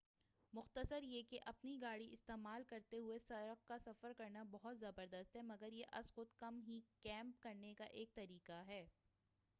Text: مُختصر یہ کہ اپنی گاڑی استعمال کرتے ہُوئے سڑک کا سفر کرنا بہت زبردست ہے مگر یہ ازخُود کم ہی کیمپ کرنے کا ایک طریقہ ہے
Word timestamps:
مُختصر 0.53 1.03
یہ 1.03 1.23
کہ 1.29 1.39
اپنی 1.45 1.75
گاڑی 1.81 2.07
استعمال 2.13 2.63
کرتے 2.69 2.97
ہُوئے 2.97 3.17
سڑک 3.19 3.67
کا 3.67 3.77
سفر 3.79 4.13
کرنا 4.17 4.43
بہت 4.51 4.79
زبردست 4.79 5.35
ہے 5.35 5.41
مگر 5.41 5.73
یہ 5.73 5.95
ازخُود 5.99 6.33
کم 6.39 6.59
ہی 6.67 6.79
کیمپ 7.01 7.41
کرنے 7.43 7.73
کا 7.77 7.85
ایک 7.91 8.13
طریقہ 8.15 8.63
ہے 8.67 8.85